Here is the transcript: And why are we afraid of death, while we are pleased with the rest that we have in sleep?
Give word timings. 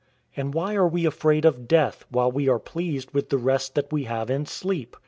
And 0.35 0.51
why 0.55 0.73
are 0.73 0.87
we 0.87 1.05
afraid 1.05 1.45
of 1.45 1.67
death, 1.67 2.05
while 2.09 2.31
we 2.31 2.49
are 2.49 2.57
pleased 2.57 3.11
with 3.11 3.29
the 3.29 3.37
rest 3.37 3.75
that 3.75 3.91
we 3.93 4.05
have 4.05 4.31
in 4.31 4.47
sleep? 4.47 4.97